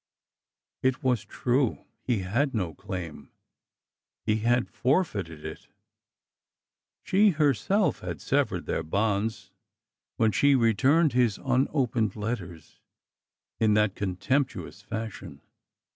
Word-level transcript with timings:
It 0.81 1.03
was 1.03 1.23
true! 1.25 1.85
He 2.01 2.21
had 2.21 2.55
no 2.55 2.73
claim! 2.73 3.29
He 4.25 4.37
had 4.37 4.67
forfeited 4.67 5.45
it! 5.45 5.67
She 7.03 7.29
herself 7.29 7.99
had 7.99 8.19
severed 8.19 8.65
their 8.65 8.81
bonds 8.81 9.51
when 10.17 10.31
she 10.31 10.55
returned 10.55 11.13
his 11.13 11.37
unopened 11.37 12.15
letters 12.15 12.79
in 13.59 13.75
that 13.75 13.93
contemptuous 13.93 14.81
fashion. 14.81 15.41